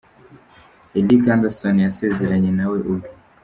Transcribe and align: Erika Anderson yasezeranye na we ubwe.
Erika 0.97 1.29
Anderson 1.35 1.75
yasezeranye 1.85 2.51
na 2.57 2.65
we 2.71 2.77
ubwe. 2.91 3.07